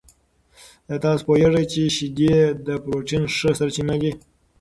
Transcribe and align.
آیا 0.89 0.97
تاسو 1.03 1.23
پوهېږئ 1.27 1.65
چې 1.71 1.81
شیدې 1.95 2.35
د 2.67 2.67
پروټین 2.83 3.23
ښه 3.35 3.49
سرچینه 3.59 3.95
دي؟ 4.01 4.11